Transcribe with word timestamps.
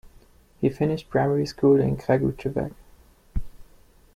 He 0.59 0.69
finished 0.71 1.11
primary 1.11 1.45
school 1.45 1.79
in 1.79 1.95
Kragujevac. 1.95 2.73